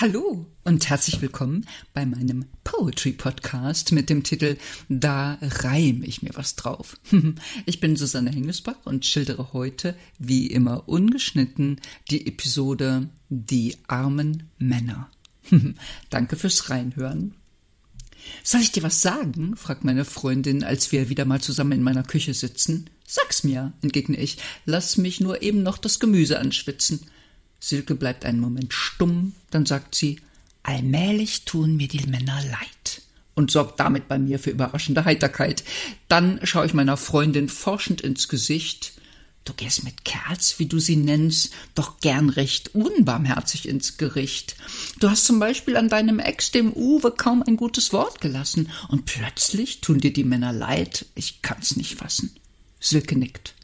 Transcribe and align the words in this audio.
Hallo 0.00 0.46
und 0.64 0.90
herzlich 0.90 1.22
willkommen 1.22 1.64
bei 1.94 2.04
meinem 2.04 2.46
Poetry 2.64 3.12
Podcast 3.12 3.92
mit 3.92 4.10
dem 4.10 4.24
Titel 4.24 4.56
Da 4.88 5.38
reim 5.40 6.02
ich 6.04 6.22
mir 6.22 6.30
was 6.34 6.56
drauf. 6.56 6.98
Ich 7.66 7.78
bin 7.78 7.94
Susanne 7.94 8.30
Hengesbach 8.30 8.84
und 8.84 9.06
schildere 9.06 9.52
heute, 9.52 9.94
wie 10.18 10.48
immer 10.48 10.88
ungeschnitten, 10.88 11.80
die 12.10 12.26
Episode 12.26 13.08
Die 13.28 13.76
armen 13.86 14.50
Männer. 14.58 15.08
Danke 16.10 16.34
fürs 16.34 16.68
Reinhören. 16.68 17.36
Soll 18.42 18.60
ich 18.60 18.72
dir 18.72 18.82
was 18.82 19.02
sagen? 19.02 19.56
fragt 19.56 19.84
meine 19.84 20.04
Freundin, 20.04 20.64
als 20.64 20.92
wir 20.92 21.08
wieder 21.08 21.24
mal 21.24 21.40
zusammen 21.40 21.72
in 21.72 21.82
meiner 21.82 22.02
Küche 22.02 22.34
sitzen. 22.34 22.90
Sag's 23.06 23.44
mir, 23.44 23.72
entgegne 23.82 24.16
ich. 24.16 24.38
Lass 24.64 24.96
mich 24.96 25.20
nur 25.20 25.42
eben 25.42 25.62
noch 25.62 25.78
das 25.78 26.00
Gemüse 26.00 26.38
anschwitzen. 26.38 27.00
Silke 27.60 27.94
bleibt 27.94 28.24
einen 28.24 28.40
Moment 28.40 28.72
stumm, 28.72 29.34
dann 29.50 29.66
sagt 29.66 29.94
sie, 29.94 30.20
allmählich 30.62 31.44
tun 31.44 31.76
mir 31.76 31.88
die 31.88 32.06
Männer 32.06 32.40
leid 32.50 33.02
und 33.34 33.50
sorgt 33.50 33.80
damit 33.80 34.08
bei 34.08 34.18
mir 34.18 34.38
für 34.38 34.50
überraschende 34.50 35.04
Heiterkeit. 35.04 35.62
Dann 36.08 36.40
schaue 36.44 36.66
ich 36.66 36.74
meiner 36.74 36.96
Freundin 36.96 37.48
forschend 37.48 38.00
ins 38.00 38.28
Gesicht. 38.28 38.94
Du 39.44 39.54
gehst 39.54 39.82
mit 39.82 40.04
Kerls, 40.04 40.58
wie 40.58 40.66
du 40.66 40.78
sie 40.78 40.96
nennst, 40.96 41.52
doch 41.74 41.98
gern 42.00 42.28
recht 42.28 42.74
unbarmherzig 42.74 43.68
ins 43.68 43.96
Gericht. 43.96 44.54
Du 45.00 45.10
hast 45.10 45.24
zum 45.24 45.40
Beispiel 45.40 45.76
an 45.76 45.88
deinem 45.88 46.20
Ex, 46.20 46.52
dem 46.52 46.72
Uwe, 46.72 47.10
kaum 47.10 47.42
ein 47.42 47.56
gutes 47.56 47.92
Wort 47.92 48.20
gelassen, 48.20 48.70
und 48.88 49.04
plötzlich 49.04 49.80
tun 49.80 49.98
dir 49.98 50.12
die 50.12 50.24
Männer 50.24 50.52
leid. 50.52 51.06
Ich 51.16 51.42
kann's 51.42 51.76
nicht 51.76 51.96
fassen. 51.96 52.34
Silke 52.78 53.18
nickt. 53.18 53.54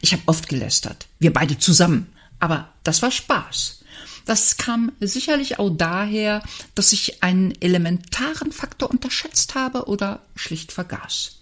Ich 0.00 0.12
hab 0.12 0.20
oft 0.26 0.48
gelästert. 0.48 1.06
Wir 1.18 1.32
beide 1.32 1.58
zusammen. 1.58 2.06
Aber 2.38 2.72
das 2.84 3.02
war 3.02 3.10
Spaß. 3.10 3.80
Das 4.24 4.56
kam 4.56 4.92
sicherlich 5.00 5.58
auch 5.58 5.70
daher, 5.70 6.42
dass 6.74 6.92
ich 6.92 7.22
einen 7.22 7.52
elementaren 7.60 8.52
Faktor 8.52 8.90
unterschätzt 8.90 9.54
habe 9.54 9.86
oder 9.86 10.22
schlicht 10.34 10.72
vergaß. 10.72 11.38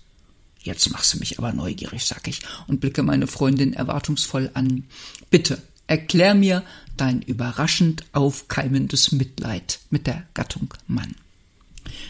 Jetzt 0.63 0.91
machst 0.91 1.15
du 1.15 1.19
mich 1.19 1.39
aber 1.39 1.53
neugierig, 1.53 2.05
sag 2.05 2.29
ich 2.29 2.41
und 2.67 2.81
blicke 2.81 3.03
meine 3.03 3.27
Freundin 3.27 3.73
erwartungsvoll 3.73 4.51
an. 4.55 4.85
Bitte, 5.31 5.63
erklär 5.87 6.35
mir 6.35 6.63
dein 6.97 7.23
überraschend 7.23 8.05
aufkeimendes 8.13 9.13
Mitleid 9.13 9.81
mit 9.91 10.07
der 10.07 10.27
Gattung 10.35 10.73
Mann. 10.87 11.15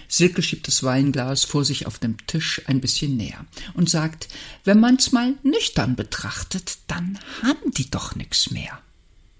Silke 0.07 0.43
schiebt 0.43 0.69
das 0.69 0.83
Weinglas 0.83 1.45
vor 1.45 1.65
sich 1.65 1.87
auf 1.87 1.99
dem 1.99 2.19
Tisch 2.27 2.61
ein 2.67 2.81
bisschen 2.81 3.17
näher 3.17 3.47
und 3.75 3.89
sagt, 3.89 4.29
wenn 4.65 4.81
man's 4.81 5.13
mal 5.13 5.35
nüchtern 5.43 5.97
betrachtet, 5.97 6.79
dann 6.89 7.19
haben 7.43 7.71
die 7.73 7.91
doch 7.91 8.15
nix 8.15 8.51
mehr. 8.51 8.79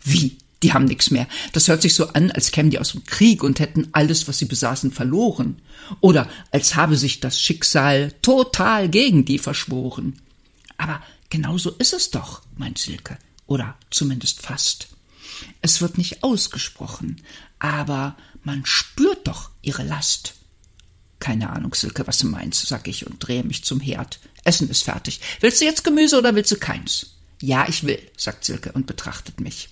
Wie? 0.03 0.39
Die 0.63 0.73
haben 0.73 0.85
nix 0.85 1.11
mehr. 1.11 1.27
Das 1.53 1.69
hört 1.69 1.83
sich 1.83 1.95
so 1.95 2.09
an, 2.09 2.31
als 2.31 2.53
kämen 2.53 2.71
die 2.71 2.79
aus 2.79 2.93
dem 2.93 3.05
Krieg 3.05 3.43
und 3.43 3.59
hätten 3.59 3.89
alles, 3.93 4.29
was 4.29 4.39
sie 4.39 4.45
besaßen, 4.45 4.93
verloren. 4.93 5.61
Oder 6.01 6.29
als 6.51 6.77
habe 6.77 6.97
sich 6.97 7.21
das 7.21 7.41
Schicksal 7.41 8.13
total 8.23 8.89
gegen 8.89 9.25
die 9.25 9.39
verschworen. 9.39 10.21
Aber 10.77 11.03
genau 11.31 11.59
so 11.59 11.71
ist 11.71 11.93
es 11.93 12.11
doch, 12.11 12.43
meint 12.57 12.79
Silke. 12.79 13.19
Oder 13.47 13.77
zumindest 13.91 14.41
fast. 14.41 14.89
Es 15.61 15.81
wird 15.81 15.99
nicht 15.99 16.23
ausgesprochen, 16.23 17.21
aber 17.59 18.17
man 18.45 18.65
spürt 18.65 19.27
doch 19.27 19.51
ihre 19.63 19.83
Last. 19.83 20.35
Keine 21.19 21.51
Ahnung, 21.51 21.75
Silke, 21.75 22.07
was 22.07 22.19
du 22.19 22.27
meinst, 22.27 22.67
sag 22.67 22.89
ich 22.89 23.07
und 23.07 23.19
drehe 23.19 23.45
mich 23.45 23.65
zum 23.65 23.81
Herd. 23.81 24.19
Essen 24.45 24.69
ist 24.69 24.85
fertig. 24.85 25.21
Willst 25.41 25.61
du 25.61 25.65
jetzt 25.65 25.85
Gemüse 25.85 26.19
oder 26.19 26.35
willst 26.35 26.51
du 26.51 26.57
keins? 26.57 27.15
Ja, 27.41 27.69
ich 27.69 27.85
will, 27.85 28.01
sagt 28.17 28.45
Silke 28.45 28.73
und 28.73 28.87
betrachtet 28.87 29.41
mich. 29.41 29.69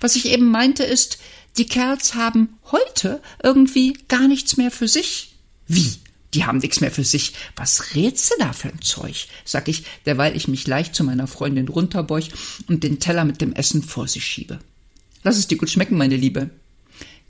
Was 0.00 0.16
ich 0.16 0.26
eben 0.26 0.50
meinte 0.50 0.84
ist, 0.84 1.18
die 1.56 1.66
Kerls 1.66 2.14
haben 2.14 2.58
heute 2.72 3.22
irgendwie 3.42 3.96
gar 4.08 4.26
nichts 4.28 4.56
mehr 4.56 4.70
für 4.70 4.88
sich. 4.88 5.34
Wie? 5.66 5.94
Die 6.34 6.44
haben 6.44 6.58
nichts 6.58 6.80
mehr 6.80 6.90
für 6.90 7.04
sich. 7.04 7.32
Was 7.54 7.94
redst 7.94 8.32
du 8.32 8.34
da 8.40 8.52
für 8.52 8.68
ein 8.68 8.82
Zeug? 8.82 9.28
sag 9.44 9.68
ich, 9.68 9.84
derweil 10.04 10.36
ich 10.36 10.48
mich 10.48 10.66
leicht 10.66 10.94
zu 10.94 11.04
meiner 11.04 11.28
Freundin 11.28 11.68
runterbeug 11.68 12.24
und 12.66 12.82
den 12.82 12.98
Teller 12.98 13.24
mit 13.24 13.40
dem 13.40 13.52
Essen 13.52 13.82
vor 13.82 14.08
sie 14.08 14.20
schiebe. 14.20 14.58
Lass 15.22 15.38
es 15.38 15.46
dir 15.46 15.58
gut 15.58 15.70
schmecken, 15.70 15.96
meine 15.96 16.16
Liebe. 16.16 16.50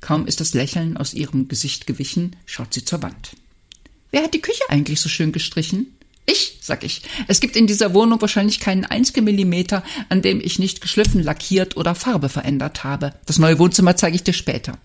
Kaum 0.00 0.26
ist 0.26 0.40
das 0.40 0.54
Lächeln 0.54 0.96
aus 0.96 1.14
ihrem 1.14 1.48
Gesicht 1.48 1.86
gewichen, 1.86 2.36
schaut 2.46 2.74
sie 2.74 2.84
zur 2.84 3.02
Wand. 3.02 3.36
Wer 4.10 4.24
hat 4.24 4.34
die 4.34 4.40
Küche 4.40 4.62
eigentlich 4.68 5.00
so 5.00 5.08
schön 5.08 5.32
gestrichen? 5.32 5.93
Ich, 6.26 6.58
sag 6.62 6.84
ich. 6.84 7.02
Es 7.28 7.40
gibt 7.40 7.56
in 7.56 7.66
dieser 7.66 7.92
Wohnung 7.92 8.20
wahrscheinlich 8.20 8.60
keinen 8.60 8.84
einzigen 8.84 9.24
Millimeter, 9.24 9.82
an 10.08 10.22
dem 10.22 10.40
ich 10.40 10.58
nicht 10.58 10.80
geschliffen, 10.80 11.22
lackiert 11.22 11.76
oder 11.76 11.94
Farbe 11.94 12.28
verändert 12.28 12.84
habe. 12.84 13.12
Das 13.26 13.38
neue 13.38 13.58
Wohnzimmer 13.58 13.96
zeige 13.96 14.16
ich 14.16 14.24
dir 14.24 14.32
später. 14.32 14.78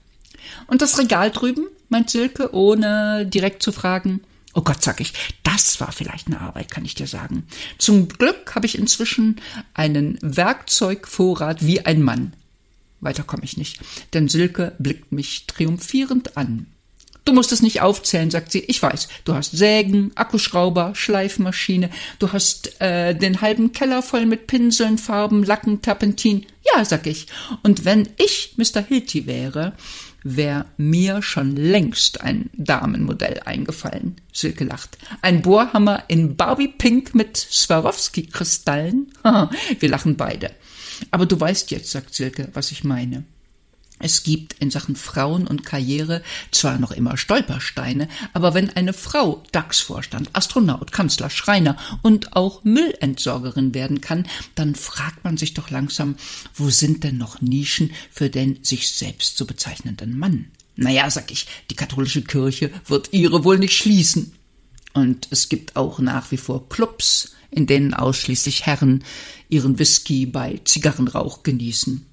Und 0.68 0.82
das 0.82 1.00
Regal 1.00 1.32
drüben, 1.32 1.68
meint 1.88 2.10
Silke, 2.10 2.54
ohne 2.54 3.26
direkt 3.26 3.64
zu 3.64 3.72
fragen. 3.72 4.22
Oh 4.54 4.62
Gott, 4.62 4.82
sag 4.84 5.00
ich, 5.00 5.14
das 5.44 5.80
war 5.80 5.92
vielleicht 5.92 6.28
eine 6.28 6.42
Arbeit, 6.42 6.72
kann 6.72 6.84
ich 6.84 6.96
dir 6.96 7.08
sagen. 7.08 7.46
Zum 7.78 8.10
Glück 8.10 8.56
habe 8.56 8.66
ich 8.66 8.78
inzwischen 8.78 9.40
einen 9.74 10.18
Werkzeugvorrat 10.22 11.66
wie 11.66 11.86
ein 11.86 12.02
Mann. 12.02 12.34
Weiter 13.00 13.24
komme 13.24 13.44
ich 13.44 13.58
nicht, 13.58 13.80
denn 14.14 14.28
Silke 14.28 14.76
blickt 14.80 15.12
mich 15.12 15.46
triumphierend 15.48 16.36
an. 16.36 16.66
Du 17.26 17.34
musst 17.34 17.52
es 17.52 17.62
nicht 17.62 17.82
aufzählen, 17.82 18.32
sagt 18.32 18.52
sie. 18.52 18.60
Ich 18.62 18.82
weiß, 18.82 19.08
du 19.26 19.34
hast 19.34 19.52
Sägen, 19.52 20.12
Akkuschrauber, 20.16 20.94
Schleifmaschine, 20.96 21.90
du 22.18 22.32
hast 22.32 22.82
äh, 22.82 23.14
den 23.14 23.42
halben 23.42 23.72
Keller 23.72 24.02
voll 24.02 24.26
mit 24.26 24.48
Pinseln, 24.48 24.98
Farben, 24.98 25.44
Lacken, 25.44 25.82
Terpentin. 25.82 26.46
Ja, 26.74 26.84
sag 26.86 27.06
ich. 27.08 27.28
Und 27.64 27.86
wenn 27.86 28.10
ich 28.18 28.56
Mr. 28.58 28.82
Hilti 28.82 29.28
wäre, 29.28 29.74
wäre 30.24 30.66
mir 30.78 31.22
schon 31.22 31.56
längst 31.56 32.22
ein 32.22 32.50
Damenmodell 32.54 33.42
eingefallen. 33.46 34.16
Silke 34.34 34.66
lacht. 34.66 34.98
Ein 35.22 35.42
Bohrhammer 35.42 36.04
in 36.08 36.36
Barbie 36.36 36.68
Pink 36.68 37.16
mit 37.16 37.38
Swarovski-Kristallen? 37.38 39.12
Wir 39.80 39.90
lachen 39.90 40.18
beide. 40.18 40.52
Aber 41.12 41.26
du 41.26 41.40
weißt 41.40 41.72
jetzt, 41.72 41.92
sagt 41.92 42.14
Silke, 42.14 42.50
was 42.54 42.72
ich 42.72 42.84
meine. 42.84 43.24
Es 44.00 44.24
gibt 44.24 44.54
in 44.54 44.72
Sachen 44.72 44.96
Frauen 44.96 45.46
und 45.46 45.66
Karriere 45.66 46.24
zwar 46.52 46.80
noch 46.80 46.92
immer 46.92 47.18
Stolpersteine, 47.18 48.08
aber 48.34 48.54
wenn 48.54 48.70
eine 48.70 48.94
Frau 48.94 49.44
DAX-Vorstand, 49.52 50.30
Astronaut, 50.34 50.92
Kanzler, 50.92 51.30
Schreiner 51.30 51.76
und 52.02 52.36
auch 52.36 52.64
Müllentsorgerin 52.64 53.74
werden 53.74 54.02
kann, 54.02 54.26
dann 54.56 54.76
fragt 54.76 55.24
man 55.24 55.38
sich 55.38 55.54
doch 55.54 55.70
langsam, 55.70 56.16
wo 56.56 56.70
sind 56.70 57.04
denn 57.04 57.18
noch 57.18 57.42
Nischen 57.42 57.92
für 58.10 58.30
den 58.30 58.64
sich 58.64 58.90
selbst 58.90 59.38
zu 59.38 59.46
bezeichnenden 59.46 60.18
Mann? 60.18 60.48
Naja, 60.76 61.10
sag 61.10 61.30
ich, 61.32 61.46
die 61.70 61.76
katholische 61.76 62.22
Kirche 62.22 62.72
wird 62.86 63.12
ihre 63.12 63.44
wohl 63.44 63.60
nicht 63.60 63.76
schließen. 63.76 64.34
Und 64.94 65.28
es 65.30 65.50
gibt 65.50 65.76
auch 65.76 66.00
nach 66.00 66.32
wie 66.32 66.38
vor 66.38 66.70
Clubs, 66.70 67.34
in 67.52 67.68
denen 67.68 67.94
ausschließlich 67.94 68.66
Herren 68.66 69.04
ihren 69.50 69.78
Whisky 69.78 70.26
bei 70.26 70.62
Zigarrenrauch 70.64 71.44
genießen. 71.44 72.06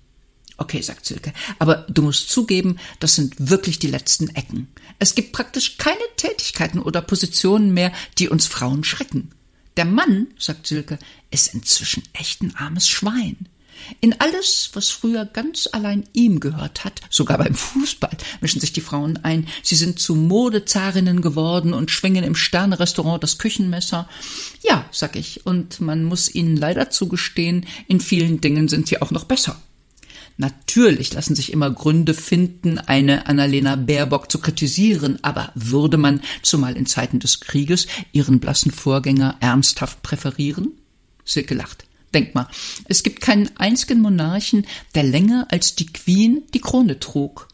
Okay, 0.59 0.81
sagt 0.81 1.05
Silke, 1.05 1.33
aber 1.59 1.87
du 1.89 2.03
musst 2.03 2.31
zugeben, 2.31 2.78
das 2.99 3.15
sind 3.15 3.34
wirklich 3.39 3.78
die 3.78 3.89
letzten 3.89 4.28
Ecken. 4.34 4.69
Es 4.99 5.15
gibt 5.15 5.33
praktisch 5.33 5.77
keine 5.77 5.99
Tätigkeiten 6.17 6.78
oder 6.78 7.03
Positionen 7.03 7.75
mehr, 7.75 7.93
die 8.19 8.28
uns 8.28 8.47
Frauen 8.47 8.83
schrecken. 8.83 9.31
Der 9.77 9.84
Mann, 9.84 10.28
sagt 10.39 10.66
Silke, 10.66 10.99
ist 11.31 11.53
inzwischen 11.53 12.03
echt 12.15 12.43
ein 12.43 12.56
armes 12.56 12.89
Schwein. 12.89 13.49
In 14.00 14.19
alles, 14.19 14.71
was 14.72 14.91
früher 14.91 15.27
ganz 15.27 15.69
allein 15.71 16.05
ihm 16.15 16.41
gehört 16.41 16.84
hat, 16.84 17.03
sogar 17.11 17.37
beim 17.37 17.55
Fußball, 17.55 18.16
mischen 18.41 18.61
sich 18.61 18.72
die 18.72 18.81
Frauen 18.81 19.19
ein. 19.19 19.47
Sie 19.62 19.77
sind 19.77 20.00
zu 20.00 20.15
Modezarinnen 20.15 21.21
geworden 21.21 21.75
und 21.75 21.91
schwingen 21.91 22.25
im 22.25 22.34
Sternerestaurant 22.34 23.22
das 23.22 23.37
Küchenmesser. 23.37 24.09
Ja, 24.62 24.87
sag 24.91 25.16
ich, 25.16 25.45
und 25.45 25.81
man 25.81 26.05
muss 26.05 26.34
ihnen 26.34 26.56
leider 26.56 26.89
zugestehen, 26.89 27.66
in 27.87 28.00
vielen 28.00 28.41
Dingen 28.41 28.69
sind 28.69 28.89
sie 28.89 29.03
auch 29.03 29.10
noch 29.10 29.25
besser. 29.25 29.60
Natürlich 30.38 31.15
lassen 31.15 31.34
sich 31.34 31.53
immer 31.53 31.71
Gründe 31.71 32.12
finden, 32.12 32.78
eine 32.78 33.27
Annalena 33.27 33.77
Baerbock 33.77 34.30
zu 34.30 34.38
kritisieren, 34.38 35.18
aber 35.22 35.50
würde 35.54 35.97
man, 35.97 36.21
zumal 36.42 36.77
in 36.77 36.84
Zeiten 36.84 37.21
des 37.21 37.41
Krieges, 37.41 37.86
ihren 38.12 38.38
blassen 38.38 38.71
Vorgänger 38.71 39.36
ernsthaft 39.41 40.03
präferieren? 40.03 40.72
Silke 41.24 41.54
lacht. 41.54 41.86
Denk 42.12 42.34
mal, 42.34 42.48
es 42.86 43.03
gibt 43.03 43.21
keinen 43.21 43.50
einzigen 43.56 44.00
Monarchen, 44.00 44.66
der 44.94 45.04
länger 45.04 45.48
als 45.50 45.74
die 45.74 45.86
Queen 45.86 46.42
die 46.54 46.60
Krone 46.60 47.00
trug. 47.00 47.48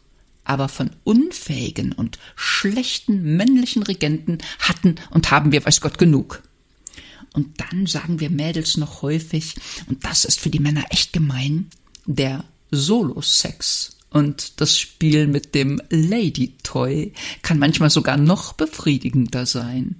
Aber 0.45 0.67
von 0.67 0.91
unfähigen 1.05 1.93
und 1.93 2.19
schlechten 2.35 3.37
männlichen 3.37 3.83
Regenten 3.83 4.39
hatten 4.59 4.95
und 5.09 5.31
haben 5.31 5.53
wir 5.53 5.65
weiß 5.65 5.79
Gott 5.79 5.97
genug. 5.97 6.43
Und 7.31 7.61
dann 7.61 7.87
sagen 7.87 8.19
wir 8.19 8.29
Mädels 8.29 8.75
noch 8.75 9.01
häufig, 9.01 9.55
und 9.87 10.03
das 10.05 10.25
ist 10.25 10.39
für 10.39 10.49
die 10.49 10.59
Männer 10.59 10.83
echt 10.89 11.13
gemein, 11.13 11.69
der 12.05 12.43
Solo-Sex. 12.75 13.97
Und 14.09 14.61
das 14.61 14.77
Spiel 14.77 15.27
mit 15.27 15.55
dem 15.55 15.81
Lady-Toy 15.89 17.13
kann 17.41 17.57
manchmal 17.57 17.89
sogar 17.89 18.17
noch 18.17 18.53
befriedigender 18.53 19.45
sein. 19.45 19.95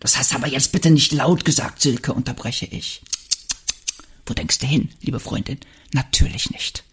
Das 0.00 0.16
hast 0.16 0.34
aber 0.34 0.48
jetzt 0.48 0.72
bitte 0.72 0.90
nicht 0.90 1.12
laut 1.12 1.44
gesagt, 1.44 1.82
Silke, 1.82 2.12
unterbreche 2.12 2.66
ich. 2.66 3.02
Wo 4.26 4.34
denkst 4.34 4.58
du 4.58 4.66
hin, 4.66 4.88
liebe 5.00 5.20
Freundin? 5.20 5.58
Natürlich 5.92 6.50
nicht. 6.50 6.84